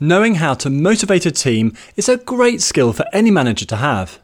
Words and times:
Knowing 0.00 0.36
how 0.36 0.54
to 0.54 0.70
motivate 0.70 1.26
a 1.26 1.30
team 1.30 1.76
is 1.96 2.08
a 2.08 2.16
great 2.16 2.60
skill 2.60 2.92
for 2.92 3.04
any 3.12 3.30
manager 3.30 3.64
to 3.64 3.76
have. 3.76 4.18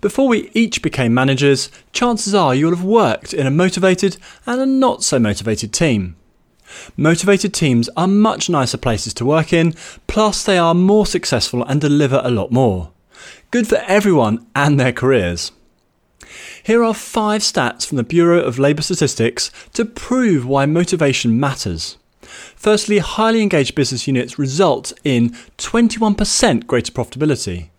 Before 0.00 0.28
we 0.28 0.50
each 0.54 0.82
became 0.82 1.12
managers, 1.12 1.70
chances 1.92 2.34
are 2.34 2.54
you'll 2.54 2.70
have 2.70 2.84
worked 2.84 3.34
in 3.34 3.46
a 3.46 3.50
motivated 3.50 4.16
and 4.46 4.60
a 4.60 4.66
not 4.66 5.02
so 5.02 5.18
motivated 5.18 5.72
team. 5.72 6.16
Motivated 6.96 7.52
teams 7.52 7.88
are 7.96 8.06
much 8.06 8.48
nicer 8.48 8.78
places 8.78 9.12
to 9.14 9.24
work 9.24 9.52
in, 9.52 9.74
plus, 10.06 10.44
they 10.44 10.56
are 10.56 10.74
more 10.74 11.06
successful 11.06 11.64
and 11.64 11.80
deliver 11.80 12.20
a 12.22 12.30
lot 12.30 12.52
more. 12.52 12.92
Good 13.50 13.66
for 13.66 13.78
everyone 13.86 14.46
and 14.54 14.78
their 14.78 14.92
careers. 14.92 15.52
Here 16.62 16.84
are 16.84 16.94
five 16.94 17.42
stats 17.42 17.86
from 17.86 17.96
the 17.96 18.04
Bureau 18.04 18.40
of 18.40 18.58
Labour 18.58 18.82
Statistics 18.82 19.50
to 19.72 19.84
prove 19.84 20.46
why 20.46 20.66
motivation 20.66 21.40
matters. 21.40 21.96
Firstly, 22.56 22.98
highly 22.98 23.42
engaged 23.42 23.74
business 23.74 24.06
units 24.06 24.38
result 24.38 24.92
in 25.04 25.30
21% 25.58 26.66
greater 26.66 26.92
profitability. 26.92 27.70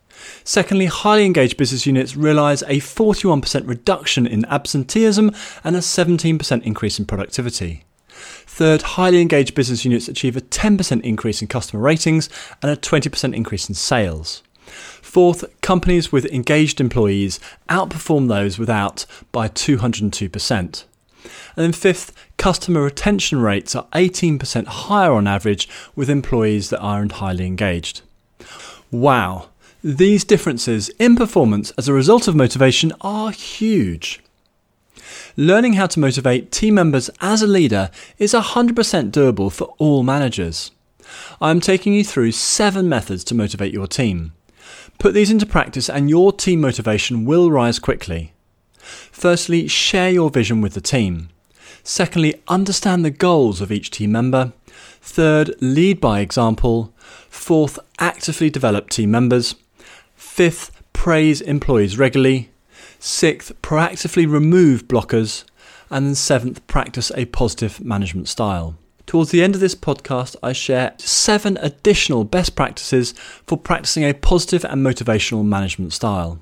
Secondly, 0.44 0.86
highly 0.86 1.26
engaged 1.26 1.58
business 1.58 1.86
units 1.86 2.16
realise 2.16 2.62
a 2.64 2.80
41% 2.80 3.68
reduction 3.68 4.28
in 4.28 4.46
absenteeism 4.46 5.32
and 5.64 5.76
a 5.76 5.80
17% 5.80 6.64
increase 6.64 7.00
in 7.00 7.06
productivity. 7.06 7.84
Third, 8.12 8.82
highly 8.82 9.22
engaged 9.22 9.56
business 9.56 9.86
units 9.86 10.08
achieve 10.08 10.38
a 10.38 10.42
10% 10.42 11.02
increase 11.02 11.42
in 11.42 11.48
customer 11.48 11.82
ratings 11.82 12.30
and 12.62 12.72
a 12.72 12.76
20% 12.76 13.34
increase 13.34 13.70
in 13.70 13.76
sales. 13.76 14.44
Fourth, 14.68 15.44
companies 15.62 16.12
with 16.12 16.26
engaged 16.28 16.80
employees 16.80 17.40
outperform 17.70 18.28
those 18.28 18.60
without 18.60 19.06
by 19.32 19.48
202%. 19.48 20.84
And 21.56 21.64
then 21.64 21.74
fifth, 21.74 22.14
customer 22.38 22.82
retention 22.82 23.42
rates 23.42 23.76
are 23.76 23.88
18% 23.94 24.66
higher 24.66 25.12
on 25.12 25.28
average 25.28 25.68
with 25.96 26.10
employees 26.10 26.70
that 26.70 26.80
aren't 26.80 27.14
highly 27.14 27.46
engaged. 27.46 28.02
Wow, 28.90 29.50
these 29.84 30.24
differences 30.24 30.90
in 31.00 31.16
performance 31.16 31.72
as 31.72 31.88
a 31.88 31.94
result 31.94 32.28
of 32.28 32.36
motivation 32.36 32.94
are 33.02 33.32
huge. 33.32 34.22
Learning 35.38 35.74
how 35.74 35.88
to 35.88 36.00
motivate 36.00 36.52
team 36.52 36.76
members 36.76 37.10
as 37.22 37.42
a 37.42 37.48
leader 37.48 37.90
is 38.18 38.34
100% 38.34 39.12
doable 39.12 39.52
for 39.52 39.74
all 39.78 40.04
managers. 40.04 40.72
I 41.40 41.52
am 41.52 41.60
taking 41.60 41.94
you 41.94 42.04
through 42.04 42.34
seven 42.34 42.90
methods 42.90 43.24
to 43.26 43.36
motivate 43.36 43.74
your 43.74 43.88
team. 43.88 44.34
Put 45.00 45.14
these 45.14 45.32
into 45.32 45.46
practice 45.46 45.90
and 45.90 46.10
your 46.10 46.32
team 46.32 46.62
motivation 46.62 47.26
will 47.26 47.50
rise 47.50 47.80
quickly. 47.80 48.34
Firstly, 49.12 49.68
share 49.68 50.10
your 50.10 50.30
vision 50.30 50.62
with 50.62 50.74
the 50.74 50.82
team. 50.82 51.30
Secondly, 51.84 52.36
understand 52.48 53.04
the 53.04 53.12
goals 53.12 53.62
of 53.62 53.72
each 53.72 53.92
team 53.92 54.12
member. 54.12 54.54
Third, 55.02 55.56
lead 55.62 56.00
by 56.00 56.20
example. 56.20 56.94
Fourth, 57.30 57.80
actively 58.00 58.50
develop 58.50 58.90
team 58.90 59.12
members. 59.12 59.56
Fifth, 60.16 60.72
praise 60.94 61.42
employees 61.42 61.98
regularly. 61.98 62.52
Sixth, 63.00 63.52
proactively 63.62 64.32
remove 64.32 64.88
blockers. 64.88 65.44
And 65.90 66.06
then 66.06 66.16
seventh, 66.16 66.66
practice 66.68 67.12
a 67.16 67.26
positive 67.26 67.82
management 67.82 68.28
style. 68.28 68.76
Towards 69.08 69.32
the 69.32 69.44
end 69.44 69.56
of 69.56 69.62
this 69.62 69.76
podcast, 69.76 70.36
I 70.42 70.54
share 70.54 70.94
seven 70.98 71.58
additional 71.62 72.24
best 72.24 72.56
practices 72.56 73.14
for 73.46 73.58
practicing 73.58 74.04
a 74.06 74.14
positive 74.14 74.64
and 74.64 74.86
motivational 74.86 75.44
management 75.44 75.92
style. 75.94 76.40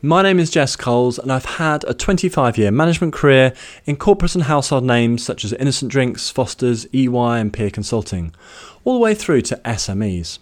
My 0.00 0.22
name 0.22 0.38
is 0.38 0.50
Jess 0.50 0.74
Coles, 0.76 1.18
and 1.18 1.32
I've 1.32 1.44
had 1.44 1.84
a 1.84 1.94
25 1.94 2.58
year 2.58 2.70
management 2.70 3.12
career 3.12 3.52
in 3.86 3.96
corporate 3.96 4.34
and 4.34 4.44
household 4.44 4.84
names 4.84 5.24
such 5.24 5.44
as 5.44 5.52
Innocent 5.52 5.90
Drinks, 5.90 6.30
Foster's, 6.30 6.86
EY, 6.92 7.40
and 7.40 7.52
PA 7.52 7.68
Consulting, 7.72 8.34
all 8.84 8.94
the 8.94 9.00
way 9.00 9.14
through 9.14 9.42
to 9.42 9.60
SMEs. 9.64 10.38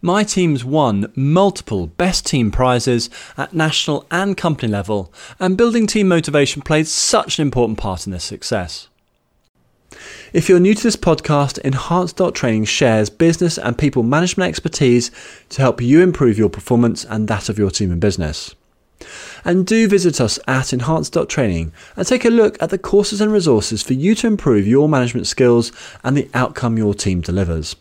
My 0.00 0.24
teams 0.24 0.64
won 0.64 1.12
multiple 1.14 1.86
Best 1.86 2.26
Team 2.26 2.50
prizes 2.50 3.08
at 3.36 3.54
national 3.54 4.06
and 4.10 4.36
company 4.36 4.70
level, 4.70 5.12
and 5.38 5.56
building 5.56 5.86
team 5.86 6.08
motivation 6.08 6.62
played 6.62 6.88
such 6.88 7.38
an 7.38 7.42
important 7.42 7.78
part 7.78 8.06
in 8.06 8.10
their 8.10 8.20
success. 8.20 8.88
If 10.32 10.48
you're 10.48 10.60
new 10.60 10.74
to 10.74 10.82
this 10.82 10.96
podcast, 10.96 11.58
Enhance 11.64 12.14
Training 12.34 12.64
shares 12.64 13.10
business 13.10 13.58
and 13.58 13.76
people 13.76 14.02
management 14.02 14.48
expertise 14.48 15.10
to 15.50 15.60
help 15.60 15.80
you 15.80 16.02
improve 16.02 16.38
your 16.38 16.48
performance 16.48 17.04
and 17.04 17.28
that 17.28 17.48
of 17.48 17.58
your 17.58 17.70
team 17.70 17.90
and 17.90 18.00
business. 18.00 18.54
And 19.44 19.66
do 19.66 19.88
visit 19.88 20.20
us 20.20 20.38
at 20.46 20.72
Enhance 20.72 21.10
Training 21.28 21.72
and 21.96 22.06
take 22.06 22.24
a 22.24 22.30
look 22.30 22.62
at 22.62 22.70
the 22.70 22.78
courses 22.78 23.20
and 23.20 23.32
resources 23.32 23.82
for 23.82 23.92
you 23.92 24.14
to 24.16 24.26
improve 24.26 24.66
your 24.66 24.88
management 24.88 25.26
skills 25.26 25.72
and 26.04 26.16
the 26.16 26.30
outcome 26.32 26.78
your 26.78 26.94
team 26.94 27.20
delivers. 27.20 27.76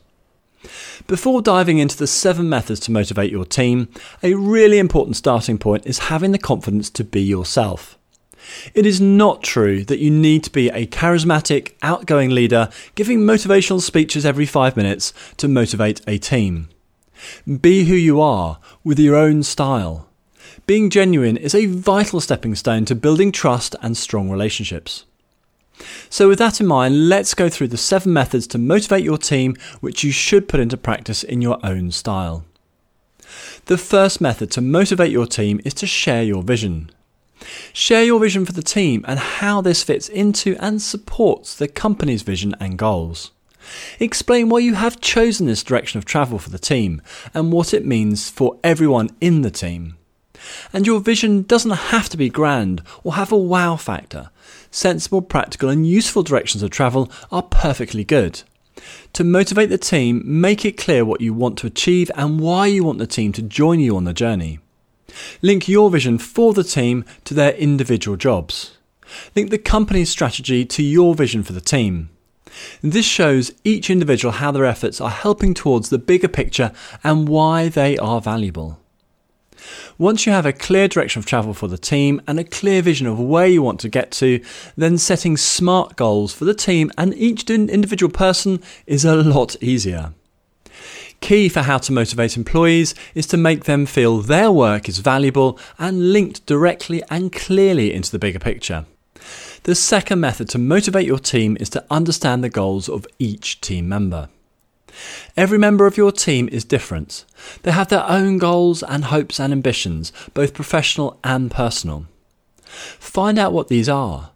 Before 1.07 1.41
diving 1.41 1.79
into 1.79 1.97
the 1.97 2.07
seven 2.07 2.47
methods 2.49 2.79
to 2.81 2.91
motivate 2.91 3.31
your 3.31 3.45
team, 3.45 3.87
a 4.21 4.35
really 4.35 4.77
important 4.77 5.15
starting 5.15 5.57
point 5.57 5.85
is 5.85 5.99
having 5.99 6.31
the 6.31 6.37
confidence 6.37 6.89
to 6.91 7.03
be 7.03 7.21
yourself. 7.21 7.97
It 8.73 8.85
is 8.85 9.01
not 9.01 9.43
true 9.43 9.83
that 9.85 9.99
you 9.99 10.11
need 10.11 10.43
to 10.43 10.51
be 10.51 10.69
a 10.69 10.87
charismatic, 10.87 11.73
outgoing 11.81 12.29
leader 12.29 12.69
giving 12.95 13.19
motivational 13.19 13.81
speeches 13.81 14.25
every 14.25 14.45
five 14.45 14.75
minutes 14.75 15.13
to 15.37 15.47
motivate 15.47 16.01
a 16.07 16.17
team. 16.17 16.69
Be 17.61 17.85
who 17.85 17.95
you 17.95 18.19
are 18.19 18.59
with 18.83 18.99
your 18.99 19.15
own 19.15 19.43
style. 19.43 20.07
Being 20.65 20.89
genuine 20.89 21.37
is 21.37 21.55
a 21.55 21.65
vital 21.65 22.19
stepping 22.19 22.55
stone 22.55 22.85
to 22.85 22.95
building 22.95 23.31
trust 23.31 23.75
and 23.81 23.97
strong 23.97 24.29
relationships. 24.29 25.05
So, 26.09 26.27
with 26.27 26.39
that 26.39 26.59
in 26.59 26.67
mind, 26.67 27.09
let's 27.09 27.33
go 27.33 27.49
through 27.49 27.69
the 27.69 27.77
seven 27.77 28.13
methods 28.13 28.45
to 28.47 28.57
motivate 28.57 29.03
your 29.03 29.17
team, 29.17 29.55
which 29.79 30.03
you 30.03 30.11
should 30.11 30.47
put 30.47 30.59
into 30.59 30.77
practice 30.77 31.23
in 31.23 31.41
your 31.41 31.57
own 31.65 31.91
style. 31.91 32.45
The 33.65 33.77
first 33.77 34.21
method 34.21 34.51
to 34.51 34.61
motivate 34.61 35.11
your 35.11 35.25
team 35.25 35.59
is 35.65 35.73
to 35.75 35.87
share 35.87 36.23
your 36.23 36.43
vision. 36.43 36.91
Share 37.73 38.03
your 38.03 38.19
vision 38.19 38.45
for 38.45 38.51
the 38.51 38.61
team 38.61 39.05
and 39.07 39.19
how 39.19 39.61
this 39.61 39.83
fits 39.83 40.09
into 40.09 40.57
and 40.59 40.81
supports 40.81 41.55
the 41.55 41.67
company's 41.67 42.21
vision 42.21 42.55
and 42.59 42.77
goals. 42.77 43.31
Explain 43.99 44.49
why 44.49 44.59
you 44.59 44.73
have 44.73 44.99
chosen 44.99 45.47
this 45.47 45.63
direction 45.63 45.97
of 45.97 46.05
travel 46.05 46.39
for 46.39 46.49
the 46.49 46.59
team 46.59 47.01
and 47.33 47.51
what 47.51 47.73
it 47.73 47.85
means 47.85 48.29
for 48.29 48.57
everyone 48.63 49.09
in 49.21 49.41
the 49.41 49.51
team. 49.51 49.97
And 50.73 50.87
your 50.87 50.99
vision 50.99 51.43
doesn't 51.43 51.71
have 51.71 52.09
to 52.09 52.17
be 52.17 52.29
grand 52.29 52.81
or 53.03 53.13
have 53.13 53.31
a 53.31 53.37
wow 53.37 53.75
factor. 53.75 54.31
Sensible, 54.71 55.21
practical, 55.21 55.69
and 55.69 55.87
useful 55.87 56.23
directions 56.23 56.63
of 56.63 56.71
travel 56.71 57.11
are 57.31 57.43
perfectly 57.43 58.03
good. 58.03 58.41
To 59.13 59.23
motivate 59.23 59.69
the 59.69 59.77
team, 59.77 60.23
make 60.25 60.65
it 60.65 60.77
clear 60.77 61.05
what 61.05 61.21
you 61.21 61.33
want 61.33 61.57
to 61.59 61.67
achieve 61.67 62.09
and 62.15 62.39
why 62.39 62.67
you 62.67 62.83
want 62.83 62.97
the 62.97 63.07
team 63.07 63.31
to 63.33 63.41
join 63.41 63.79
you 63.79 63.95
on 63.95 64.05
the 64.05 64.13
journey. 64.13 64.59
Link 65.41 65.67
your 65.67 65.89
vision 65.89 66.17
for 66.17 66.53
the 66.53 66.63
team 66.63 67.05
to 67.25 67.33
their 67.33 67.53
individual 67.53 68.17
jobs. 68.17 68.77
Link 69.35 69.49
the 69.49 69.57
company's 69.57 70.09
strategy 70.09 70.65
to 70.65 70.83
your 70.83 71.15
vision 71.15 71.43
for 71.43 71.53
the 71.53 71.61
team. 71.61 72.09
This 72.81 73.05
shows 73.05 73.51
each 73.63 73.89
individual 73.89 74.33
how 74.33 74.51
their 74.51 74.65
efforts 74.65 74.99
are 74.99 75.09
helping 75.09 75.53
towards 75.53 75.89
the 75.89 75.97
bigger 75.97 76.27
picture 76.27 76.71
and 77.03 77.27
why 77.27 77.69
they 77.69 77.97
are 77.97 78.21
valuable. 78.21 78.77
Once 79.97 80.25
you 80.25 80.31
have 80.31 80.45
a 80.45 80.53
clear 80.53 80.87
direction 80.87 81.19
of 81.19 81.25
travel 81.25 81.53
for 81.53 81.67
the 81.67 81.77
team 81.77 82.19
and 82.27 82.39
a 82.39 82.43
clear 82.43 82.81
vision 82.81 83.05
of 83.05 83.19
where 83.19 83.45
you 83.45 83.61
want 83.61 83.79
to 83.79 83.87
get 83.87 84.11
to, 84.11 84.43
then 84.75 84.97
setting 84.97 85.37
smart 85.37 85.95
goals 85.95 86.33
for 86.33 86.45
the 86.45 86.53
team 86.53 86.91
and 86.97 87.13
each 87.13 87.49
individual 87.49 88.11
person 88.11 88.61
is 88.87 89.05
a 89.05 89.15
lot 89.15 89.55
easier. 89.61 90.13
Key 91.21 91.49
for 91.49 91.61
how 91.61 91.77
to 91.77 91.93
motivate 91.93 92.35
employees 92.35 92.93
is 93.15 93.27
to 93.27 93.37
make 93.37 93.63
them 93.63 93.85
feel 93.85 94.19
their 94.19 94.51
work 94.51 94.89
is 94.89 94.97
valuable 94.97 95.57
and 95.79 96.11
linked 96.11 96.45
directly 96.45 97.01
and 97.09 97.31
clearly 97.31 97.93
into 97.93 98.11
the 98.11 98.19
bigger 98.19 98.39
picture. 98.39 98.85
The 99.63 99.75
second 99.75 100.19
method 100.19 100.49
to 100.49 100.57
motivate 100.57 101.05
your 101.05 101.19
team 101.19 101.55
is 101.59 101.69
to 101.69 101.85
understand 101.91 102.43
the 102.43 102.49
goals 102.49 102.89
of 102.89 103.05
each 103.19 103.61
team 103.61 103.87
member. 103.87 104.29
Every 105.37 105.57
member 105.57 105.85
of 105.85 105.95
your 105.95 106.11
team 106.11 106.49
is 106.51 106.65
different. 106.65 107.23
They 107.61 107.71
have 107.71 107.89
their 107.89 108.05
own 108.09 108.39
goals 108.39 108.83
and 108.83 109.05
hopes 109.05 109.39
and 109.39 109.53
ambitions, 109.53 110.11
both 110.33 110.55
professional 110.55 111.19
and 111.23 111.51
personal. 111.51 112.07
Find 112.65 113.37
out 113.37 113.53
what 113.53 113.67
these 113.67 113.87
are. 113.87 114.31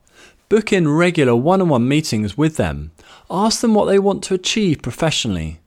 Book 0.47 0.71
in 0.71 0.87
regular 0.87 1.35
one 1.35 1.61
on 1.61 1.69
one 1.69 1.87
meetings 1.87 2.37
with 2.37 2.57
them. 2.57 2.91
Ask 3.29 3.61
them 3.61 3.73
what 3.73 3.85
they 3.85 3.97
want 3.97 4.23
to 4.25 4.35
achieve 4.35 4.83
professionally. 4.83 5.59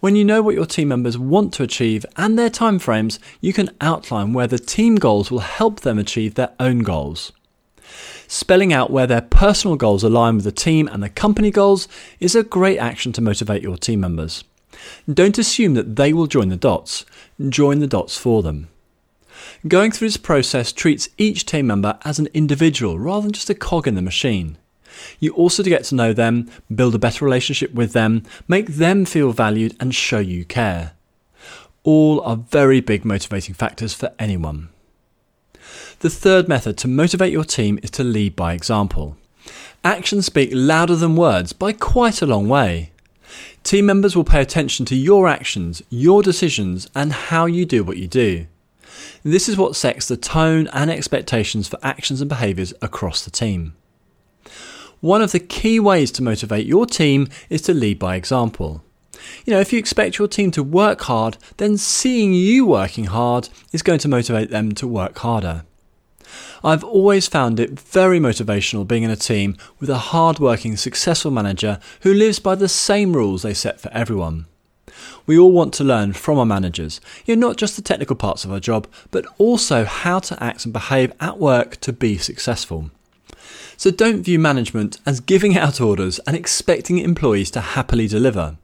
When 0.00 0.16
you 0.16 0.24
know 0.24 0.42
what 0.42 0.54
your 0.54 0.66
team 0.66 0.88
members 0.88 1.16
want 1.16 1.52
to 1.54 1.62
achieve 1.62 2.04
and 2.16 2.38
their 2.38 2.50
timeframes, 2.50 3.18
you 3.40 3.52
can 3.52 3.70
outline 3.80 4.32
where 4.32 4.46
the 4.46 4.58
team 4.58 4.96
goals 4.96 5.30
will 5.30 5.40
help 5.40 5.80
them 5.80 5.98
achieve 5.98 6.34
their 6.34 6.52
own 6.60 6.80
goals. 6.80 7.32
Spelling 8.26 8.72
out 8.72 8.90
where 8.90 9.06
their 9.06 9.20
personal 9.20 9.76
goals 9.76 10.02
align 10.02 10.36
with 10.36 10.44
the 10.44 10.52
team 10.52 10.88
and 10.88 11.02
the 11.02 11.08
company 11.08 11.50
goals 11.50 11.88
is 12.18 12.34
a 12.34 12.42
great 12.42 12.78
action 12.78 13.12
to 13.12 13.20
motivate 13.20 13.62
your 13.62 13.76
team 13.76 14.00
members. 14.00 14.44
Don't 15.12 15.38
assume 15.38 15.74
that 15.74 15.96
they 15.96 16.12
will 16.12 16.26
join 16.26 16.48
the 16.48 16.56
dots, 16.56 17.04
join 17.48 17.80
the 17.80 17.86
dots 17.86 18.16
for 18.16 18.42
them. 18.42 18.68
Going 19.68 19.90
through 19.90 20.08
this 20.08 20.16
process 20.16 20.72
treats 20.72 21.08
each 21.18 21.46
team 21.46 21.66
member 21.66 21.98
as 22.04 22.18
an 22.18 22.28
individual 22.34 22.98
rather 22.98 23.22
than 23.22 23.32
just 23.32 23.50
a 23.50 23.54
cog 23.54 23.86
in 23.86 23.94
the 23.94 24.02
machine. 24.02 24.56
You 25.20 25.32
also 25.34 25.62
get 25.62 25.84
to 25.84 25.94
know 25.94 26.12
them, 26.12 26.50
build 26.74 26.94
a 26.94 26.98
better 26.98 27.24
relationship 27.24 27.72
with 27.72 27.92
them, 27.92 28.22
make 28.48 28.66
them 28.66 29.04
feel 29.04 29.32
valued, 29.32 29.76
and 29.80 29.94
show 29.94 30.18
you 30.18 30.44
care. 30.44 30.92
All 31.84 32.20
are 32.20 32.36
very 32.36 32.80
big 32.80 33.04
motivating 33.04 33.54
factors 33.54 33.92
for 33.94 34.12
anyone. 34.18 34.68
The 36.00 36.10
third 36.10 36.48
method 36.48 36.76
to 36.78 36.88
motivate 36.88 37.32
your 37.32 37.44
team 37.44 37.78
is 37.82 37.90
to 37.92 38.04
lead 38.04 38.36
by 38.36 38.54
example. 38.54 39.16
Actions 39.84 40.26
speak 40.26 40.50
louder 40.52 40.96
than 40.96 41.16
words 41.16 41.52
by 41.52 41.72
quite 41.72 42.22
a 42.22 42.26
long 42.26 42.48
way. 42.48 42.92
Team 43.64 43.86
members 43.86 44.14
will 44.14 44.24
pay 44.24 44.40
attention 44.40 44.84
to 44.86 44.96
your 44.96 45.28
actions, 45.28 45.82
your 45.88 46.22
decisions, 46.22 46.88
and 46.94 47.12
how 47.12 47.46
you 47.46 47.64
do 47.64 47.82
what 47.84 47.96
you 47.96 48.06
do. 48.06 48.46
This 49.22 49.48
is 49.48 49.56
what 49.56 49.76
sets 49.76 50.08
the 50.08 50.16
tone 50.16 50.68
and 50.72 50.90
expectations 50.90 51.68
for 51.68 51.78
actions 51.82 52.20
and 52.20 52.28
behaviours 52.28 52.74
across 52.82 53.24
the 53.24 53.30
team. 53.30 53.74
One 55.02 55.20
of 55.20 55.32
the 55.32 55.40
key 55.40 55.80
ways 55.80 56.12
to 56.12 56.22
motivate 56.22 56.64
your 56.64 56.86
team 56.86 57.26
is 57.50 57.60
to 57.62 57.74
lead 57.74 57.98
by 57.98 58.14
example. 58.14 58.84
You 59.44 59.52
know, 59.52 59.58
if 59.58 59.72
you 59.72 59.78
expect 59.80 60.16
your 60.16 60.28
team 60.28 60.52
to 60.52 60.62
work 60.62 61.00
hard, 61.00 61.38
then 61.56 61.76
seeing 61.76 62.32
you 62.34 62.66
working 62.66 63.06
hard 63.06 63.48
is 63.72 63.82
going 63.82 63.98
to 63.98 64.08
motivate 64.08 64.50
them 64.50 64.70
to 64.76 64.86
work 64.86 65.18
harder. 65.18 65.64
I've 66.62 66.84
always 66.84 67.26
found 67.26 67.58
it 67.58 67.80
very 67.80 68.20
motivational 68.20 68.86
being 68.86 69.02
in 69.02 69.10
a 69.10 69.16
team 69.16 69.56
with 69.80 69.90
a 69.90 69.98
hard-working, 69.98 70.76
successful 70.76 71.32
manager 71.32 71.80
who 72.02 72.14
lives 72.14 72.38
by 72.38 72.54
the 72.54 72.68
same 72.68 73.12
rules 73.12 73.42
they 73.42 73.54
set 73.54 73.80
for 73.80 73.90
everyone. 73.92 74.46
We 75.26 75.36
all 75.36 75.50
want 75.50 75.74
to 75.74 75.84
learn 75.84 76.12
from 76.12 76.38
our 76.38 76.46
managers, 76.46 77.00
you 77.26 77.34
know, 77.34 77.48
not 77.48 77.56
just 77.56 77.74
the 77.74 77.82
technical 77.82 78.14
parts 78.14 78.44
of 78.44 78.52
our 78.52 78.60
job, 78.60 78.86
but 79.10 79.26
also 79.38 79.84
how 79.84 80.20
to 80.20 80.40
act 80.40 80.64
and 80.64 80.72
behave 80.72 81.12
at 81.18 81.40
work 81.40 81.78
to 81.78 81.92
be 81.92 82.18
successful. 82.18 82.92
So 83.76 83.90
don't 83.90 84.22
view 84.22 84.38
management 84.38 84.98
as 85.06 85.20
giving 85.20 85.56
out 85.56 85.80
orders 85.80 86.18
and 86.20 86.36
expecting 86.36 86.98
employees 86.98 87.50
to 87.52 87.60
happily 87.60 88.06
deliver. 88.06 88.56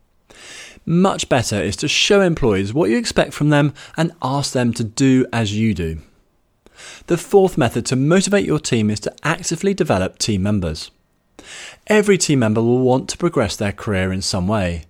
Much 0.85 1.29
better 1.29 1.61
is 1.61 1.77
to 1.77 1.89
show 1.89 2.21
employees 2.21 2.73
what 2.73 2.89
you 2.89 2.97
expect 2.97 3.35
from 3.35 3.51
them 3.51 3.75
and 3.97 4.13
ask 4.23 4.53
them 4.53 4.73
to 4.73 4.85
do 4.85 5.27
as 5.33 5.55
you 5.55 5.75
do. 5.75 5.99
The 7.09 7.19
fourth 7.19 7.59
method 7.59 7.85
to 7.87 7.97
motivate 7.97 8.47
your 8.47 8.61
team 8.61 8.89
is 8.91 9.01
to 9.01 9.15
actively 9.23 9.75
develop 9.75 10.19
team 10.19 10.43
members. 10.43 10.91
Every 11.87 12.19
team 12.19 12.39
member 12.39 12.63
will 12.63 12.81
want 12.81 13.09
to 13.11 13.19
progress 13.19 13.57
their 13.57 13.73
career 13.73 14.13
in 14.13 14.23
some 14.23 14.47
way. 14.49 14.85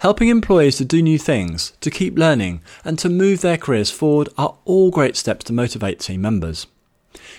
Helping 0.00 0.28
employees 0.28 0.76
to 0.78 0.84
do 0.84 1.02
new 1.02 1.18
things, 1.18 1.72
to 1.80 1.90
keep 1.90 2.18
learning, 2.18 2.60
and 2.84 2.98
to 2.98 3.08
move 3.08 3.40
their 3.40 3.58
careers 3.58 3.90
forward 3.90 4.28
are 4.38 4.56
all 4.64 4.90
great 4.90 5.16
steps 5.16 5.44
to 5.44 5.52
motivate 5.52 6.00
team 6.00 6.22
members. 6.22 6.66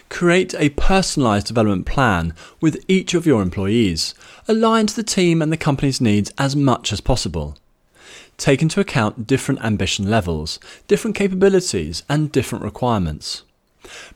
Create 0.10 0.54
a 0.56 0.70
personalised 0.72 1.46
development 1.46 1.86
plan 1.86 2.34
with 2.62 2.84
each 2.88 3.14
of 3.14 3.26
your 3.26 3.42
employees, 3.42 4.16
aligned 4.48 4.90
to 4.90 4.96
the 4.96 5.04
team 5.04 5.42
and 5.42 5.52
the 5.52 5.58
company's 5.58 6.02
needs 6.02 6.32
as 6.38 6.56
much 6.56 6.94
as 6.94 7.02
possible. 7.02 7.58
Take 8.38 8.62
into 8.62 8.80
account 8.80 9.28
different 9.28 9.64
ambition 9.64 10.10
levels, 10.10 10.60
different 10.88 11.16
capabilities, 11.16 12.04
and 12.08 12.32
different 12.32 12.64
requirements. 12.64 13.44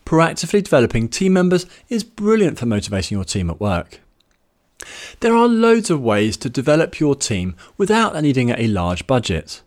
Proactively 0.06 0.64
developing 0.64 1.08
team 1.08 1.34
members 1.34 1.66
is 1.90 2.04
brilliant 2.04 2.60
for 2.60 2.66
motivating 2.66 3.18
your 3.18 3.26
team 3.26 3.50
at 3.50 3.60
work. 3.60 4.00
There 5.20 5.36
are 5.36 5.48
loads 5.48 5.90
of 5.90 6.02
ways 6.02 6.38
to 6.38 6.50
develop 6.50 7.00
your 7.00 7.16
team 7.16 7.56
without 7.78 8.20
needing 8.22 8.50
a 8.50 8.68
large 8.68 9.08
budget. 9.08 9.62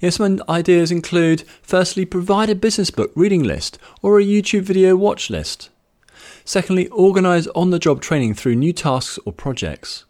Yes, 0.00 0.16
some 0.16 0.42
ideas 0.48 0.90
include 0.90 1.44
firstly, 1.62 2.04
provide 2.04 2.50
a 2.50 2.54
business 2.54 2.90
book 2.90 3.12
reading 3.14 3.42
list 3.42 3.78
or 4.02 4.18
a 4.18 4.24
YouTube 4.24 4.62
video 4.62 4.96
watch 4.96 5.30
list. 5.30 5.70
Secondly, 6.44 6.88
organise 6.88 7.46
on 7.48 7.70
the 7.70 7.78
job 7.78 8.00
training 8.00 8.34
through 8.34 8.56
new 8.56 8.72
tasks 8.72 9.18
or 9.24 9.32
projects. 9.32 10.04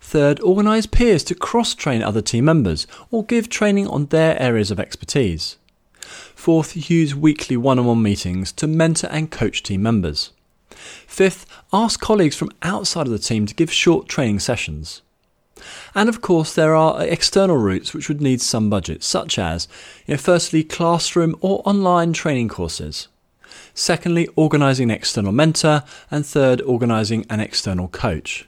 Third, 0.00 0.40
organise 0.40 0.86
peers 0.86 1.22
to 1.24 1.34
cross 1.34 1.74
train 1.74 2.02
other 2.02 2.22
team 2.22 2.44
members 2.44 2.86
or 3.10 3.24
give 3.24 3.48
training 3.48 3.86
on 3.88 4.06
their 4.06 4.40
areas 4.40 4.70
of 4.70 4.80
expertise. 4.80 5.56
Fourth, 6.00 6.90
use 6.90 7.14
weekly 7.14 7.56
one 7.56 7.78
on 7.78 7.86
one 7.86 8.02
meetings 8.02 8.52
to 8.52 8.66
mentor 8.66 9.08
and 9.10 9.30
coach 9.30 9.62
team 9.62 9.82
members. 9.82 10.30
Fifth, 10.70 11.44
ask 11.72 12.00
colleagues 12.00 12.36
from 12.36 12.50
outside 12.62 13.06
of 13.06 13.12
the 13.12 13.18
team 13.18 13.46
to 13.46 13.54
give 13.54 13.72
short 13.72 14.08
training 14.08 14.38
sessions. 14.38 15.02
And 15.94 16.08
of 16.08 16.20
course, 16.20 16.54
there 16.54 16.74
are 16.74 17.02
external 17.02 17.56
routes 17.56 17.94
which 17.94 18.08
would 18.08 18.20
need 18.20 18.40
some 18.40 18.70
budget, 18.70 19.02
such 19.02 19.38
as, 19.38 19.68
you 20.06 20.14
know, 20.14 20.18
firstly, 20.18 20.64
classroom 20.64 21.36
or 21.40 21.62
online 21.64 22.12
training 22.12 22.48
courses. 22.48 23.08
Secondly, 23.74 24.28
organising 24.36 24.90
an 24.90 24.96
external 24.96 25.32
mentor. 25.32 25.84
And 26.10 26.26
third, 26.26 26.60
organising 26.62 27.26
an 27.30 27.40
external 27.40 27.88
coach. 27.88 28.46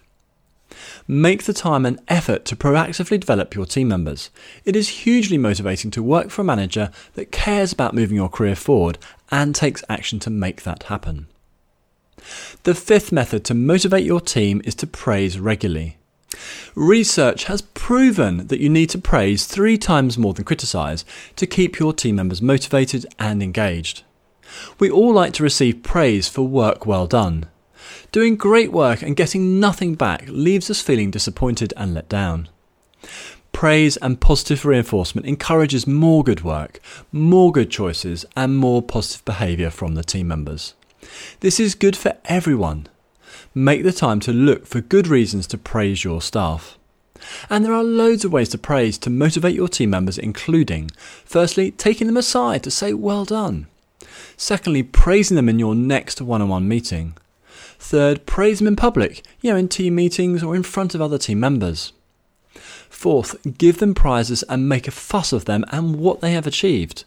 Make 1.07 1.45
the 1.45 1.53
time 1.53 1.85
and 1.85 2.01
effort 2.09 2.45
to 2.47 2.57
proactively 2.57 3.19
develop 3.19 3.55
your 3.55 3.67
team 3.67 3.89
members. 3.89 4.31
It 4.65 4.77
is 4.77 4.89
hugely 4.89 5.39
motivating 5.39 5.91
to 5.93 6.03
work 6.03 6.31
for 6.31 6.43
a 6.43 6.45
manager 6.45 6.91
that 7.15 7.33
cares 7.33 7.73
about 7.73 7.95
moving 7.95 8.17
your 8.17 8.29
career 8.29 8.57
forward 8.57 8.99
and 9.31 9.55
takes 9.55 9.85
action 9.89 10.19
to 10.21 10.31
make 10.31 10.63
that 10.63 10.85
happen. 10.85 11.27
The 12.65 12.75
fifth 12.75 13.13
method 13.13 13.45
to 13.47 13.55
motivate 13.55 14.05
your 14.05 14.21
team 14.21 14.61
is 14.65 14.75
to 14.77 14.87
praise 14.87 15.39
regularly. 15.41 15.97
Research 16.75 17.45
has 17.45 17.63
proven 17.63 18.47
that 18.49 18.61
you 18.61 18.69
need 18.69 18.91
to 18.91 18.99
praise 18.99 19.47
three 19.47 19.77
times 19.77 20.19
more 20.19 20.33
than 20.33 20.45
criticise 20.45 21.05
to 21.37 21.47
keep 21.47 21.79
your 21.79 21.93
team 21.93 22.17
members 22.17 22.41
motivated 22.43 23.07
and 23.19 23.43
engaged. 23.43 24.03
We 24.79 24.91
all 24.91 25.13
like 25.13 25.33
to 25.35 25.43
receive 25.43 25.83
praise 25.83 26.29
for 26.29 26.43
work 26.43 26.87
well 26.87 27.07
done. 27.07 27.47
Doing 28.13 28.37
great 28.37 28.73
work 28.73 29.03
and 29.03 29.17
getting 29.17 29.61
nothing 29.61 29.95
back 29.95 30.25
leaves 30.27 30.71
us 30.71 30.81
feeling 30.81 31.11
disappointed 31.11 31.73
and 31.77 31.95
let 31.95 32.09
down. 32.09 32.49
Praise 33.53 33.97
and 33.99 34.21
positive 34.21 34.65
reinforcement 34.65 35.27
encourages 35.27 35.87
more 35.87 36.23
good 36.25 36.43
work, 36.43 36.81
more 37.13 37.53
good 37.53 37.71
choices, 37.71 38.25
and 38.37 38.57
more 38.57 38.83
positive 38.83 39.25
behaviour 39.25 39.71
from 39.71 39.95
the 39.95 40.05
team 40.05 40.29
members. 40.29 40.75
This 41.41 41.59
is 41.59 41.75
good 41.75 41.97
for 41.97 42.17
everyone. 42.27 42.87
Make 43.55 43.83
the 43.83 43.93
time 43.93 44.21
to 44.21 44.33
look 44.33 44.65
for 44.65 44.81
good 44.81 45.09
reasons 45.09 45.49
to 45.49 45.59
praise 45.59 46.05
your 46.05 46.23
staff. 46.23 46.79
And 47.49 47.65
there 47.65 47.75
are 47.75 47.83
loads 47.83 48.25
of 48.25 48.33
ways 48.33 48.49
to 48.51 48.59
praise 48.59 48.97
to 48.99 49.11
motivate 49.11 49.57
your 49.57 49.67
team 49.67 49.91
members, 49.91 50.19
including 50.19 50.91
firstly, 51.25 51.73
taking 51.73 52.07
them 52.07 52.17
aside 52.17 52.63
to 52.63 52.71
say 52.71 52.93
well 52.93 53.25
done. 53.25 53.67
Secondly, 54.37 54.85
praising 54.85 55.35
them 55.35 55.49
in 55.49 55.59
your 55.59 55.75
next 55.75 56.23
one 56.23 56.41
on 56.41 56.49
one 56.49 56.69
meeting. 56.69 57.15
Third, 57.79 58.25
praise 58.25 58.59
them 58.59 58.69
in 58.69 58.77
public, 58.77 59.23
you 59.41 59.51
know, 59.51 59.57
in 59.57 59.67
team 59.67 59.97
meetings 59.97 60.43
or 60.45 60.55
in 60.55 60.63
front 60.63 60.95
of 60.95 61.03
other 61.03 61.19
team 61.19 61.41
members. 61.41 61.93
Fourth, 62.89 63.37
give 63.59 63.79
them 63.79 63.95
prizes 63.95 64.45
and 64.45 64.69
make 64.69 64.87
a 64.87 64.93
fuss 64.93 65.33
of 65.33 65.47
them 65.47 65.65
and 65.73 65.97
what 65.97 66.21
they 66.21 66.33
have 66.33 66.47
achieved. 66.47 67.05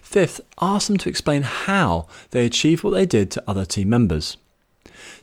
Fifth, 0.00 0.40
ask 0.60 0.86
them 0.86 0.96
to 0.96 1.08
explain 1.08 1.42
how 1.42 2.06
they 2.30 2.46
achieved 2.46 2.82
what 2.82 2.90
they 2.90 3.06
did 3.06 3.30
to 3.32 3.44
other 3.46 3.66
team 3.66 3.90
members. 3.90 4.36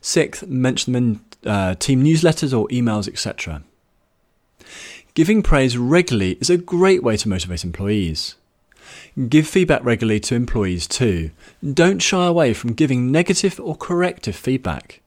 Sixth, 0.02 0.46
mention 0.48 0.94
them 0.94 1.22
in 1.44 1.50
uh, 1.50 1.76
team 1.76 2.04
newsletters 2.04 2.58
or 2.58 2.68
emails, 2.68 3.08
etc. 3.08 3.64
Giving 5.14 5.42
praise 5.42 5.78
regularly 5.78 6.38
is 6.40 6.50
a 6.50 6.58
great 6.58 7.04
way 7.04 7.18
to 7.18 7.30
motivate 7.30 7.64
employees. 7.64 8.36
Give 9.30 9.48
feedback 9.48 9.84
regularly 9.84 10.20
to 10.22 10.36
employees 10.36 10.88
too. 10.88 11.32
Don't 11.64 12.00
shy 12.00 12.26
away 12.28 12.54
from 12.54 12.74
giving 12.74 13.12
negative 13.12 13.60
or 13.60 13.76
corrective 13.76 14.36
feedback. 14.36 15.02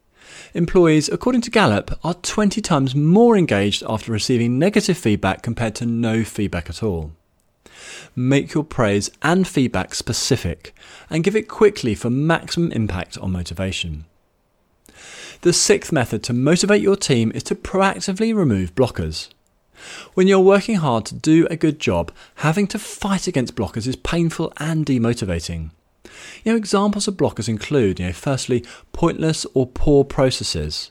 Employees, 0.52 1.08
according 1.08 1.42
to 1.42 1.50
Gallup, 1.50 1.96
are 2.02 2.14
20 2.14 2.60
times 2.60 2.94
more 2.96 3.36
engaged 3.36 3.84
after 3.88 4.10
receiving 4.10 4.58
negative 4.58 4.98
feedback 4.98 5.42
compared 5.42 5.76
to 5.76 5.86
no 5.86 6.24
feedback 6.24 6.68
at 6.68 6.82
all. 6.82 7.12
Make 8.16 8.52
your 8.52 8.64
praise 8.64 9.10
and 9.22 9.46
feedback 9.46 9.94
specific 9.94 10.74
and 11.08 11.22
give 11.22 11.36
it 11.36 11.48
quickly 11.48 11.94
for 11.94 12.10
maximum 12.10 12.72
impact 12.72 13.16
on 13.18 13.30
motivation. 13.30 14.06
The 15.42 15.54
sixth 15.54 15.90
method 15.90 16.22
to 16.24 16.34
motivate 16.34 16.82
your 16.82 16.96
team 16.96 17.32
is 17.34 17.42
to 17.44 17.54
proactively 17.54 18.34
remove 18.34 18.74
blockers. 18.74 19.30
When 20.12 20.28
you're 20.28 20.38
working 20.38 20.74
hard 20.74 21.06
to 21.06 21.14
do 21.14 21.46
a 21.50 21.56
good 21.56 21.78
job, 21.78 22.12
having 22.36 22.66
to 22.66 22.78
fight 22.78 23.26
against 23.26 23.56
blockers 23.56 23.86
is 23.86 23.96
painful 23.96 24.52
and 24.58 24.84
demotivating. 24.84 25.70
You 26.44 26.52
know, 26.52 26.56
examples 26.56 27.08
of 27.08 27.16
blockers 27.16 27.48
include, 27.48 27.98
you 27.98 28.06
know, 28.08 28.12
firstly, 28.12 28.66
pointless 28.92 29.46
or 29.54 29.66
poor 29.66 30.04
processes. 30.04 30.90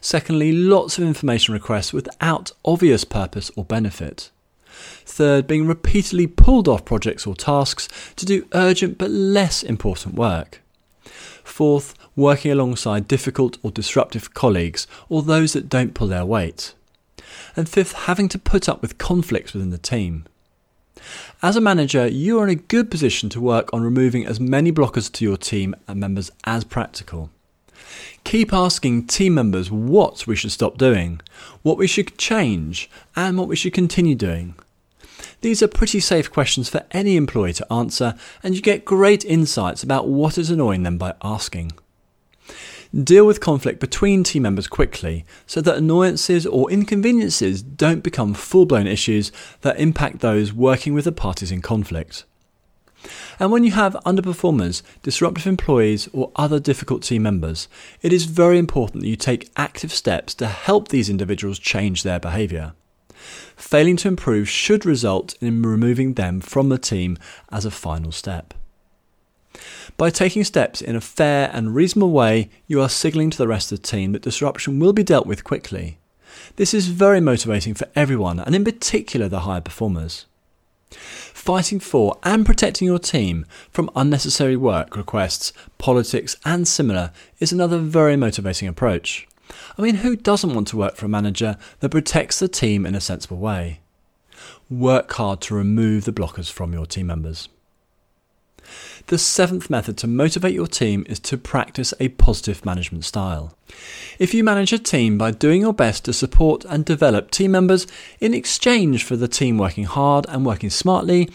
Secondly, 0.00 0.50
lots 0.50 0.98
of 0.98 1.04
information 1.04 1.54
requests 1.54 1.92
without 1.92 2.50
obvious 2.64 3.04
purpose 3.04 3.52
or 3.54 3.64
benefit. 3.64 4.30
Third, 5.06 5.46
being 5.46 5.68
repeatedly 5.68 6.26
pulled 6.26 6.66
off 6.66 6.84
projects 6.84 7.28
or 7.28 7.36
tasks 7.36 7.88
to 8.16 8.26
do 8.26 8.48
urgent 8.54 8.98
but 8.98 9.10
less 9.10 9.62
important 9.62 10.16
work. 10.16 10.62
Fourth, 11.44 11.94
working 12.16 12.50
alongside 12.50 13.08
difficult 13.08 13.58
or 13.62 13.70
disruptive 13.70 14.34
colleagues 14.34 14.86
or 15.08 15.22
those 15.22 15.52
that 15.52 15.68
don't 15.68 15.94
pull 15.94 16.06
their 16.06 16.24
weight. 16.24 16.74
And 17.56 17.68
fifth, 17.68 17.92
having 17.92 18.28
to 18.28 18.38
put 18.38 18.68
up 18.68 18.82
with 18.82 18.98
conflicts 18.98 19.52
within 19.52 19.70
the 19.70 19.78
team. 19.78 20.24
As 21.42 21.56
a 21.56 21.60
manager, 21.60 22.06
you 22.06 22.38
are 22.38 22.44
in 22.44 22.50
a 22.50 22.54
good 22.54 22.90
position 22.90 23.28
to 23.30 23.40
work 23.40 23.72
on 23.72 23.82
removing 23.82 24.24
as 24.24 24.40
many 24.40 24.72
blockers 24.72 25.10
to 25.12 25.24
your 25.24 25.36
team 25.36 25.74
and 25.86 26.00
members 26.00 26.30
as 26.44 26.64
practical. 26.64 27.30
Keep 28.24 28.52
asking 28.52 29.06
team 29.06 29.34
members 29.34 29.70
what 29.70 30.26
we 30.26 30.36
should 30.36 30.52
stop 30.52 30.78
doing, 30.78 31.20
what 31.62 31.76
we 31.76 31.86
should 31.86 32.16
change, 32.16 32.88
and 33.14 33.36
what 33.36 33.48
we 33.48 33.56
should 33.56 33.74
continue 33.74 34.14
doing. 34.14 34.54
These 35.42 35.62
are 35.62 35.68
pretty 35.68 36.00
safe 36.00 36.30
questions 36.30 36.70
for 36.70 36.86
any 36.92 37.16
employee 37.16 37.52
to 37.54 37.72
answer, 37.72 38.14
and 38.42 38.54
you 38.54 38.62
get 38.62 38.86
great 38.86 39.24
insights 39.24 39.82
about 39.82 40.08
what 40.08 40.38
is 40.38 40.48
annoying 40.50 40.84
them 40.84 40.96
by 40.96 41.14
asking. 41.22 41.72
Deal 43.02 43.26
with 43.26 43.40
conflict 43.40 43.80
between 43.80 44.22
team 44.22 44.44
members 44.44 44.68
quickly 44.68 45.24
so 45.46 45.60
that 45.60 45.78
annoyances 45.78 46.46
or 46.46 46.70
inconveniences 46.70 47.60
don't 47.60 48.04
become 48.04 48.34
full 48.34 48.66
blown 48.66 48.86
issues 48.86 49.32
that 49.62 49.80
impact 49.80 50.20
those 50.20 50.52
working 50.52 50.94
with 50.94 51.04
the 51.04 51.10
parties 51.10 51.50
in 51.50 51.60
conflict. 51.60 52.24
And 53.40 53.50
when 53.50 53.64
you 53.64 53.72
have 53.72 53.96
underperformers, 54.06 54.82
disruptive 55.02 55.48
employees, 55.48 56.08
or 56.12 56.30
other 56.36 56.60
difficult 56.60 57.02
team 57.02 57.22
members, 57.22 57.66
it 58.00 58.12
is 58.12 58.26
very 58.26 58.58
important 58.58 59.02
that 59.02 59.08
you 59.08 59.16
take 59.16 59.50
active 59.56 59.92
steps 59.92 60.32
to 60.34 60.46
help 60.46 60.88
these 60.88 61.10
individuals 61.10 61.58
change 61.58 62.04
their 62.04 62.20
behaviour. 62.20 62.74
Failing 63.56 63.96
to 63.96 64.08
improve 64.08 64.48
should 64.48 64.86
result 64.86 65.34
in 65.40 65.62
removing 65.62 66.14
them 66.14 66.40
from 66.40 66.68
the 66.68 66.78
team 66.78 67.18
as 67.50 67.64
a 67.64 67.72
final 67.72 68.12
step. 68.12 68.54
By 69.96 70.10
taking 70.10 70.44
steps 70.44 70.80
in 70.80 70.96
a 70.96 71.00
fair 71.00 71.50
and 71.52 71.74
reasonable 71.74 72.10
way, 72.10 72.50
you 72.66 72.80
are 72.80 72.88
signalling 72.88 73.30
to 73.30 73.38
the 73.38 73.48
rest 73.48 73.70
of 73.70 73.80
the 73.80 73.86
team 73.86 74.12
that 74.12 74.22
disruption 74.22 74.78
will 74.78 74.92
be 74.92 75.04
dealt 75.04 75.26
with 75.26 75.44
quickly. 75.44 75.98
This 76.56 76.74
is 76.74 76.88
very 76.88 77.20
motivating 77.20 77.74
for 77.74 77.88
everyone, 77.94 78.40
and 78.40 78.54
in 78.54 78.64
particular 78.64 79.28
the 79.28 79.40
higher 79.40 79.60
performers. 79.60 80.26
Fighting 80.90 81.80
for 81.80 82.18
and 82.22 82.46
protecting 82.46 82.86
your 82.86 82.98
team 82.98 83.46
from 83.70 83.90
unnecessary 83.94 84.56
work 84.56 84.96
requests, 84.96 85.52
politics, 85.78 86.36
and 86.44 86.66
similar 86.66 87.12
is 87.38 87.52
another 87.52 87.78
very 87.78 88.16
motivating 88.16 88.68
approach. 88.68 89.28
I 89.76 89.82
mean, 89.82 89.96
who 89.96 90.16
doesn't 90.16 90.54
want 90.54 90.68
to 90.68 90.76
work 90.76 90.96
for 90.96 91.06
a 91.06 91.08
manager 91.08 91.56
that 91.80 91.90
protects 91.90 92.38
the 92.38 92.48
team 92.48 92.86
in 92.86 92.94
a 92.94 93.00
sensible 93.00 93.36
way? 93.36 93.80
Work 94.70 95.12
hard 95.12 95.40
to 95.42 95.54
remove 95.54 96.04
the 96.04 96.12
blockers 96.12 96.50
from 96.50 96.72
your 96.72 96.86
team 96.86 97.08
members. 97.08 97.48
The 99.08 99.18
seventh 99.18 99.68
method 99.68 99.98
to 99.98 100.06
motivate 100.06 100.54
your 100.54 100.66
team 100.66 101.04
is 101.08 101.20
to 101.20 101.36
practice 101.36 101.92
a 102.00 102.08
positive 102.08 102.64
management 102.64 103.04
style. 103.04 103.54
If 104.18 104.32
you 104.32 104.42
manage 104.42 104.72
a 104.72 104.78
team 104.78 105.18
by 105.18 105.30
doing 105.30 105.60
your 105.60 105.74
best 105.74 106.06
to 106.06 106.14
support 106.14 106.64
and 106.64 106.86
develop 106.86 107.30
team 107.30 107.50
members 107.50 107.86
in 108.18 108.32
exchange 108.32 109.04
for 109.04 109.16
the 109.16 109.28
team 109.28 109.58
working 109.58 109.84
hard 109.84 110.24
and 110.30 110.46
working 110.46 110.70
smartly, 110.70 111.28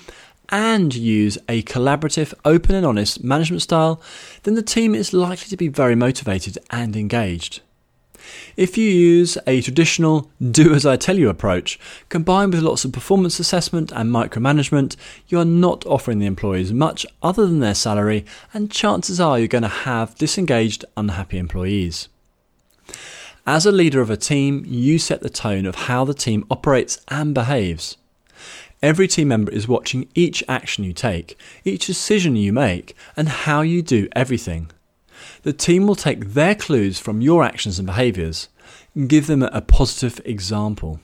and 0.52 0.96
use 0.96 1.38
a 1.48 1.62
collaborative, 1.62 2.34
open, 2.44 2.74
and 2.74 2.88
honest 2.88 3.24
management 3.24 3.62
style, 3.62 4.02
then 4.44 4.56
the 4.56 4.64
team 4.64 4.96
is 4.96 5.14
likely 5.14 5.48
to 5.48 5.58
be 5.58 5.68
very 5.68 5.96
motivated 5.96 6.58
and 6.72 6.96
engaged. 6.96 7.62
If 8.58 8.78
you 8.78 8.90
use 8.90 9.38
a 9.48 9.62
traditional 9.62 10.30
do 10.52 10.74
as 10.74 10.86
I 10.86 10.98
tell 10.98 11.18
you 11.18 11.30
approach, 11.30 11.80
combined 12.10 12.54
with 12.54 12.62
lots 12.62 12.86
of 12.86 12.92
performance 12.92 13.40
assessment 13.40 13.92
and 13.92 14.12
micromanagement, 14.12 14.96
you 15.28 15.40
are 15.40 15.46
not 15.46 15.86
offering 15.86 16.20
the 16.20 16.26
employees 16.26 16.74
much 16.74 17.06
other 17.22 17.46
than 17.46 17.60
their 17.60 17.76
salary, 17.76 18.26
and 18.54 18.72
chances 18.72 19.20
are 19.20 19.40
you're 19.40 19.48
going 19.48 19.62
to 19.62 19.68
have 19.68 20.16
disengaged, 20.16 20.86
unhappy 20.98 21.38
employees. 21.38 22.10
As 23.48 23.66
a 23.66 23.72
leader 23.72 24.02
of 24.02 24.10
a 24.10 24.18
team, 24.18 24.64
you 24.68 25.00
set 25.00 25.22
the 25.22 25.30
tone 25.30 25.66
of 25.66 25.76
how 25.76 26.06
the 26.06 26.14
team 26.14 26.46
operates 26.52 27.00
and 27.08 27.34
behaves. 27.34 27.98
Every 28.82 29.08
team 29.08 29.28
member 29.30 29.52
is 29.52 29.68
watching 29.68 30.08
each 30.16 30.44
action 30.48 30.84
you 30.84 30.94
take, 30.94 31.38
each 31.66 31.88
decision 31.88 32.36
you 32.36 32.54
make, 32.54 32.96
and 33.18 33.28
how 33.28 33.62
you 33.62 33.82
do 33.82 34.08
everything. 34.16 34.72
The 35.44 35.54
team 35.54 35.88
will 35.88 35.96
take 35.96 36.34
their 36.34 36.56
clues 36.56 37.00
from 37.00 37.22
your 37.22 37.44
actions 37.44 37.80
and 37.80 37.86
behaviours 37.86 38.50
and 38.96 39.10
give 39.10 39.28
them 39.28 39.44
a 39.44 39.62
positive 39.62 40.22
example. 40.26 41.00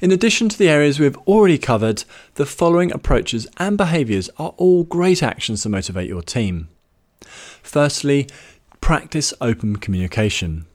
In 0.00 0.12
addition 0.12 0.48
to 0.50 0.58
the 0.58 0.68
areas 0.68 1.00
we've 1.00 1.16
already 1.18 1.58
covered, 1.58 2.04
the 2.34 2.46
following 2.46 2.92
approaches 2.92 3.46
and 3.56 3.78
behaviours 3.78 4.28
are 4.38 4.54
all 4.58 4.84
great 4.84 5.22
actions 5.22 5.62
to 5.62 5.68
motivate 5.68 6.08
your 6.08 6.22
team. 6.22 6.68
Firstly, 7.62 8.28
practice 8.80 9.32
open 9.40 9.76
communication. 9.76 10.66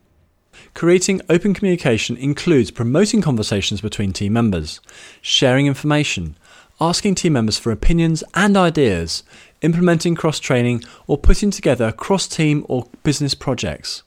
Creating 0.74 1.22
open 1.30 1.54
communication 1.54 2.18
includes 2.18 2.72
promoting 2.72 3.22
conversations 3.22 3.82
between 3.82 4.14
team 4.14 4.34
members, 4.34 4.80
sharing 5.22 5.68
information, 5.68 6.36
asking 6.82 7.16
team 7.16 7.34
members 7.34 7.60
for 7.60 7.72
opinions 7.72 8.24
and 8.34 8.58
ideas, 8.58 9.24
implementing 9.62 10.16
cross 10.16 10.40
training, 10.40 10.84
or 11.06 11.18
putting 11.18 11.52
together 11.52 11.92
cross 11.92 12.28
team 12.28 12.66
or 12.68 12.88
business 13.04 13.36
projects. 13.36 14.02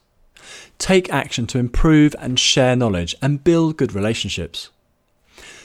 Take 0.77 1.09
action 1.09 1.47
to 1.47 1.57
improve 1.57 2.15
and 2.19 2.37
share 2.37 2.75
knowledge 2.75 3.15
and 3.21 3.43
build 3.43 3.77
good 3.77 3.95
relationships. 3.95 4.69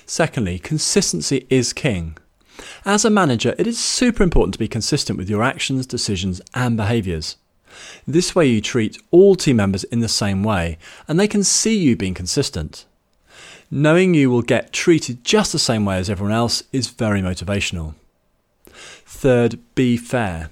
Secondly, 0.07 0.59
consistency 0.59 1.47
is 1.51 1.73
king. 1.73 2.17
As 2.85 3.05
a 3.05 3.11
manager, 3.11 3.55
it 3.59 3.67
is 3.67 3.79
super 3.79 4.23
important 4.23 4.53
to 4.55 4.59
be 4.59 4.69
consistent 4.69 5.19
with 5.19 5.29
your 5.29 5.43
actions, 5.43 5.87
decisions, 5.87 6.41
and 6.55 6.77
behaviours. 6.77 7.37
This 8.07 8.35
way, 8.35 8.47
you 8.47 8.61
treat 8.61 9.01
all 9.11 9.35
team 9.35 9.57
members 9.57 9.85
in 9.85 10.01
the 10.01 10.09
same 10.09 10.43
way, 10.43 10.79
and 11.09 11.19
they 11.19 11.29
can 11.29 11.45
see 11.45 11.77
you 11.77 11.97
being 11.97 12.15
consistent. 12.15 12.87
Knowing 13.73 14.15
you 14.15 14.29
will 14.29 14.43
get 14.43 14.73
treated 14.73 15.23
just 15.23 15.53
the 15.53 15.59
same 15.59 15.85
way 15.85 15.97
as 15.97 16.11
everyone 16.11 16.35
else 16.35 16.65
is 16.73 16.89
very 16.89 17.23
motivational. 17.23 17.95
Third, 18.67 19.61
be 19.77 19.97
fair. 19.97 20.51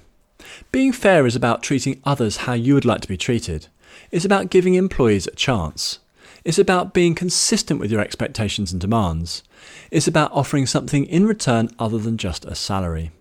Being 0.71 0.93
fair 0.93 1.25
is 1.25 1.35
about 1.35 1.61
treating 1.61 2.01
others 2.05 2.37
how 2.37 2.53
you 2.53 2.75
would 2.75 2.85
like 2.85 3.01
to 3.01 3.09
be 3.09 3.17
treated. 3.17 3.67
It's 4.09 4.23
about 4.23 4.49
giving 4.49 4.75
employees 4.75 5.27
a 5.27 5.31
chance. 5.31 5.99
It's 6.45 6.59
about 6.59 6.93
being 6.93 7.13
consistent 7.13 7.81
with 7.81 7.91
your 7.91 7.99
expectations 7.99 8.71
and 8.71 8.79
demands. 8.79 9.43
It's 9.91 10.07
about 10.07 10.31
offering 10.31 10.65
something 10.65 11.05
in 11.05 11.25
return 11.25 11.69
other 11.77 11.97
than 11.97 12.17
just 12.17 12.45
a 12.45 12.55
salary. 12.55 13.11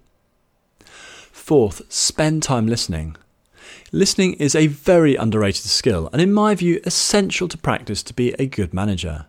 Fourth, 0.84 1.82
spend 1.92 2.44
time 2.44 2.68
listening. 2.68 3.16
Listening 3.90 4.34
is 4.34 4.54
a 4.54 4.66
very 4.68 5.16
underrated 5.16 5.64
skill 5.64 6.08
and, 6.12 6.22
in 6.22 6.32
my 6.32 6.54
view, 6.54 6.80
essential 6.84 7.48
to 7.48 7.58
practice 7.58 8.02
to 8.04 8.14
be 8.14 8.34
a 8.38 8.46
good 8.46 8.72
manager. 8.72 9.26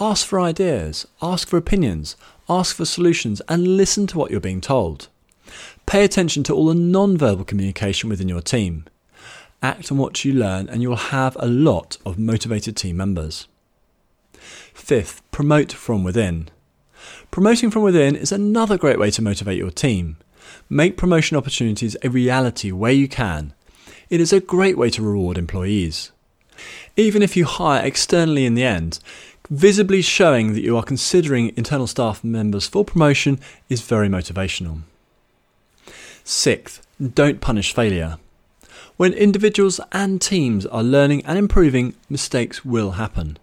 Ask 0.00 0.26
for 0.28 0.40
ideas, 0.40 1.08
ask 1.20 1.48
for 1.48 1.56
opinions, 1.56 2.16
ask 2.48 2.76
for 2.76 2.84
solutions, 2.84 3.42
and 3.48 3.76
listen 3.76 4.06
to 4.08 4.18
what 4.18 4.30
you're 4.30 4.40
being 4.40 4.60
told. 4.60 5.08
Pay 5.86 6.04
attention 6.04 6.44
to 6.44 6.54
all 6.54 6.66
the 6.66 6.74
non-verbal 6.74 7.44
communication 7.44 8.08
within 8.08 8.28
your 8.28 8.40
team. 8.40 8.84
Act 9.60 9.90
on 9.90 9.98
what 9.98 10.24
you 10.24 10.32
learn, 10.32 10.68
and 10.68 10.82
you'll 10.82 10.94
have 10.94 11.36
a 11.40 11.46
lot 11.46 11.98
of 12.06 12.16
motivated 12.16 12.76
team 12.76 12.96
members. 12.96 13.48
Fifth, 14.72 15.20
promote 15.32 15.72
from 15.72 16.04
within. 16.04 16.48
Promoting 17.32 17.70
from 17.72 17.82
within 17.82 18.14
is 18.14 18.30
another 18.30 18.78
great 18.78 19.00
way 19.00 19.10
to 19.10 19.22
motivate 19.22 19.58
your 19.58 19.72
team. 19.72 20.16
Make 20.70 20.96
promotion 20.96 21.36
opportunities 21.36 21.96
a 22.04 22.08
reality 22.08 22.70
where 22.70 22.92
you 22.92 23.08
can. 23.08 23.52
It 24.10 24.20
is 24.20 24.32
a 24.32 24.40
great 24.40 24.78
way 24.78 24.90
to 24.90 25.02
reward 25.02 25.38
employees. 25.38 26.12
Even 26.96 27.22
if 27.22 27.36
you 27.36 27.44
hire 27.44 27.84
externally 27.84 28.44
in 28.44 28.54
the 28.54 28.64
end, 28.64 29.00
visibly 29.50 30.02
showing 30.02 30.52
that 30.52 30.62
you 30.62 30.76
are 30.76 30.82
considering 30.82 31.52
internal 31.56 31.86
staff 31.86 32.22
members 32.22 32.66
for 32.66 32.84
promotion 32.84 33.40
is 33.68 33.80
very 33.80 34.08
motivational. 34.08 34.82
Sixth, 36.24 36.86
don't 37.14 37.40
punish 37.40 37.72
failure. 37.72 38.18
When 38.96 39.12
individuals 39.12 39.80
and 39.92 40.20
teams 40.20 40.66
are 40.66 40.82
learning 40.82 41.24
and 41.24 41.38
improving, 41.38 41.94
mistakes 42.10 42.64
will 42.64 42.92
happen. 42.92 43.38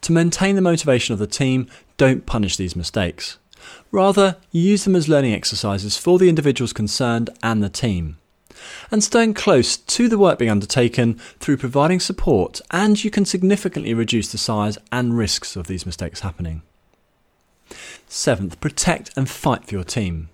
To 0.00 0.12
maintain 0.12 0.56
the 0.56 0.62
motivation 0.62 1.12
of 1.12 1.18
the 1.18 1.26
team, 1.26 1.68
don't 1.96 2.26
punish 2.26 2.56
these 2.56 2.74
mistakes. 2.74 3.38
Rather, 3.92 4.36
use 4.50 4.84
them 4.84 4.96
as 4.96 5.08
learning 5.08 5.34
exercises 5.34 5.98
for 5.98 6.18
the 6.18 6.28
individuals 6.28 6.72
concerned 6.72 7.30
and 7.42 7.62
the 7.62 7.68
team. 7.68 8.16
And 8.90 9.04
staying 9.04 9.34
close 9.34 9.76
to 9.76 10.08
the 10.08 10.18
work 10.18 10.38
being 10.38 10.50
undertaken 10.50 11.14
through 11.40 11.58
providing 11.58 12.00
support, 12.00 12.60
and 12.70 13.02
you 13.02 13.10
can 13.10 13.24
significantly 13.24 13.94
reduce 13.94 14.32
the 14.32 14.38
size 14.38 14.78
and 14.90 15.16
risks 15.16 15.56
of 15.56 15.66
these 15.66 15.86
mistakes 15.86 16.20
happening. 16.20 16.62
Seventh, 18.08 18.60
protect 18.60 19.10
and 19.16 19.28
fight 19.28 19.66
for 19.66 19.74
your 19.74 19.84
team. 19.84 20.30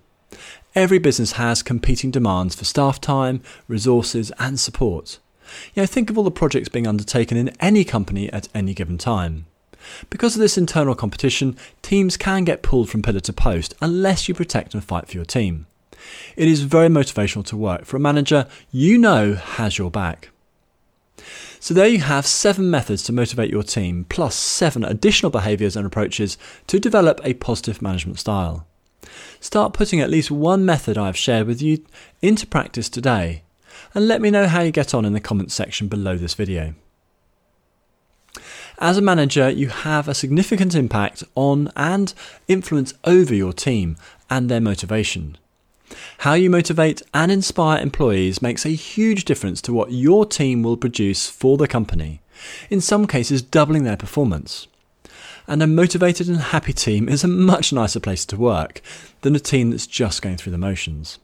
Every 0.73 0.99
business 0.99 1.33
has 1.33 1.63
competing 1.63 2.11
demands 2.11 2.55
for 2.55 2.65
staff 2.65 2.99
time, 2.99 3.41
resources, 3.67 4.31
and 4.39 4.59
support. 4.59 5.19
You 5.73 5.83
know, 5.83 5.85
think 5.85 6.09
of 6.09 6.17
all 6.17 6.23
the 6.23 6.31
projects 6.31 6.69
being 6.69 6.87
undertaken 6.87 7.37
in 7.37 7.49
any 7.59 7.83
company 7.83 8.31
at 8.31 8.47
any 8.53 8.73
given 8.73 8.97
time. 8.97 9.45
Because 10.09 10.35
of 10.35 10.41
this 10.41 10.57
internal 10.57 10.95
competition, 10.95 11.55
teams 11.81 12.17
can 12.17 12.43
get 12.43 12.63
pulled 12.63 12.89
from 12.89 13.01
pillar 13.01 13.19
to 13.21 13.33
post 13.33 13.73
unless 13.81 14.27
you 14.27 14.33
protect 14.33 14.73
and 14.73 14.83
fight 14.83 15.07
for 15.07 15.15
your 15.15 15.25
team. 15.25 15.67
It 16.35 16.47
is 16.47 16.61
very 16.61 16.87
motivational 16.87 17.45
to 17.47 17.57
work 17.57 17.85
for 17.85 17.97
a 17.97 17.99
manager 17.99 18.47
you 18.71 18.97
know 18.97 19.33
has 19.35 19.77
your 19.77 19.91
back. 19.91 20.29
So, 21.59 21.73
there 21.73 21.87
you 21.87 22.01
have 22.01 22.27
seven 22.27 22.69
methods 22.69 23.01
to 23.03 23.13
motivate 23.13 23.49
your 23.49 23.63
team, 23.63 24.05
plus 24.09 24.35
seven 24.35 24.83
additional 24.83 25.31
behaviours 25.31 25.75
and 25.75 25.85
approaches 25.85 26.37
to 26.67 26.79
develop 26.79 27.19
a 27.23 27.33
positive 27.33 27.81
management 27.81 28.19
style. 28.19 28.67
Start 29.39 29.73
putting 29.73 29.99
at 29.99 30.09
least 30.09 30.29
one 30.29 30.65
method 30.65 30.97
I 30.97 31.07
have 31.07 31.17
shared 31.17 31.47
with 31.47 31.61
you 31.61 31.83
into 32.21 32.45
practice 32.45 32.89
today. 32.89 33.41
and 33.93 34.07
let 34.07 34.21
me 34.21 34.31
know 34.31 34.47
how 34.47 34.61
you 34.61 34.71
get 34.71 34.93
on 34.93 35.05
in 35.05 35.13
the 35.13 35.19
comments 35.19 35.53
section 35.53 35.87
below 35.87 36.17
this 36.17 36.33
video. 36.33 36.73
As 38.77 38.97
a 38.97 39.01
manager, 39.01 39.49
you 39.49 39.69
have 39.69 40.07
a 40.07 40.13
significant 40.13 40.75
impact 40.75 41.23
on 41.35 41.71
and 41.77 42.13
influence 42.47 42.93
over 43.05 43.33
your 43.33 43.53
team 43.53 43.95
and 44.29 44.49
their 44.49 44.59
motivation. 44.59 45.37
How 46.19 46.33
you 46.33 46.49
motivate 46.49 47.01
and 47.13 47.31
inspire 47.31 47.81
employees 47.81 48.41
makes 48.41 48.65
a 48.65 48.69
huge 48.69 49.25
difference 49.25 49.61
to 49.63 49.73
what 49.73 49.91
your 49.91 50.25
team 50.25 50.63
will 50.63 50.77
produce 50.77 51.29
for 51.29 51.57
the 51.57 51.67
company, 51.67 52.21
in 52.69 52.81
some 52.81 53.07
cases, 53.07 53.41
doubling 53.41 53.83
their 53.83 53.97
performance. 53.97 54.67
And 55.47 55.61
a 55.61 55.67
motivated 55.67 56.27
and 56.27 56.37
happy 56.37 56.73
team 56.73 57.07
is 57.07 57.23
a 57.23 57.27
much 57.27 57.71
nicer 57.71 57.99
place 57.99 58.25
to 58.25 58.37
work 58.37 58.81
than 59.21 59.35
a 59.35 59.39
team 59.39 59.69
that's 59.69 59.85
just 59.85 60.21
going 60.21 60.37
through 60.37 60.51
the 60.51 60.57
motions. 60.57 61.19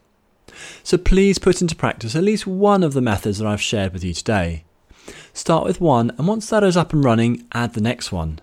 So 0.84 0.98
please 0.98 1.40
put 1.40 1.62
into 1.62 1.76
practice 1.76 2.16
at 2.16 2.24
least 2.24 2.46
one 2.46 2.84
of 2.84 2.94
the 2.94 3.02
methods 3.02 3.40
that 3.40 3.48
I've 3.48 3.62
shared 3.62 3.94
with 3.94 4.04
you 4.04 4.14
today. 4.14 4.64
Start 5.34 5.66
with 5.66 5.82
one, 5.82 6.12
and 6.18 6.28
once 6.28 6.50
that 6.50 6.64
is 6.64 6.78
up 6.78 6.94
and 6.94 7.04
running, 7.04 7.48
add 7.54 7.74
the 7.74 7.82
next 7.82 8.12
one. 8.12 8.40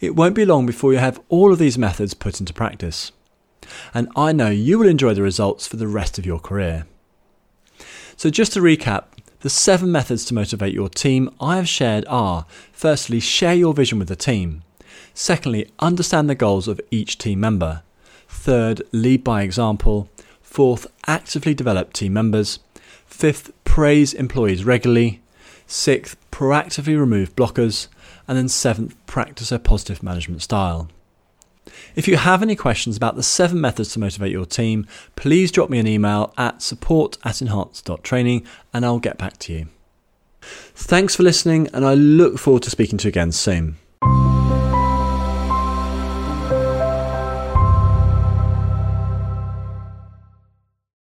It 0.00 0.16
won't 0.16 0.34
be 0.34 0.44
long 0.44 0.66
before 0.66 0.92
you 0.92 0.98
have 0.98 1.20
all 1.28 1.52
of 1.52 1.58
these 1.58 1.76
methods 1.76 2.14
put 2.14 2.40
into 2.40 2.54
practice. 2.54 3.12
And 3.94 4.08
I 4.16 4.32
know 4.32 4.50
you 4.50 4.78
will 4.78 4.88
enjoy 4.88 5.14
the 5.14 5.22
results 5.22 5.66
for 5.66 5.76
the 5.76 5.88
rest 5.88 6.18
of 6.18 6.26
your 6.26 6.38
career. 6.38 6.86
So, 8.16 8.30
just 8.30 8.52
to 8.54 8.60
recap, 8.60 9.04
the 9.40 9.50
seven 9.50 9.92
methods 9.92 10.24
to 10.26 10.34
motivate 10.34 10.74
your 10.74 10.88
team 10.88 11.30
I 11.40 11.56
have 11.56 11.68
shared 11.68 12.04
are 12.08 12.46
firstly, 12.72 13.20
share 13.20 13.54
your 13.54 13.72
vision 13.72 13.98
with 14.00 14.08
the 14.08 14.16
team. 14.16 14.62
Secondly, 15.14 15.70
understand 15.78 16.28
the 16.28 16.34
goals 16.34 16.66
of 16.66 16.80
each 16.90 17.18
team 17.18 17.38
member. 17.40 17.82
Third, 18.28 18.82
lead 18.90 19.22
by 19.22 19.42
example. 19.42 20.08
Fourth, 20.42 20.86
actively 21.06 21.54
develop 21.54 21.92
team 21.92 22.12
members. 22.12 22.58
Fifth, 23.06 23.52
praise 23.64 24.12
employees 24.12 24.64
regularly. 24.64 25.20
Sixth, 25.66 26.16
proactively 26.32 26.98
remove 26.98 27.36
blockers. 27.36 27.86
And 28.26 28.36
then 28.36 28.48
seventh, 28.48 28.94
practice 29.06 29.52
a 29.52 29.58
positive 29.58 30.02
management 30.02 30.42
style. 30.42 30.88
If 31.94 32.08
you 32.08 32.16
have 32.16 32.42
any 32.42 32.56
questions 32.56 32.96
about 32.96 33.16
the 33.16 33.22
seven 33.22 33.60
methods 33.60 33.92
to 33.92 34.00
motivate 34.00 34.32
your 34.32 34.46
team, 34.46 34.86
please 35.16 35.50
drop 35.52 35.70
me 35.70 35.78
an 35.78 35.86
email 35.86 36.32
at 36.36 36.62
support 36.62 37.18
at 37.24 37.40
enhance.training 37.40 38.46
and 38.72 38.84
I'll 38.84 38.98
get 38.98 39.18
back 39.18 39.38
to 39.38 39.52
you. 39.52 39.68
Thanks 40.40 41.16
for 41.16 41.24
listening, 41.24 41.68
and 41.74 41.84
I 41.84 41.94
look 41.94 42.38
forward 42.38 42.62
to 42.62 42.70
speaking 42.70 42.98
to 42.98 43.04
you 43.04 43.10
again 43.10 43.32
soon. 43.32 43.76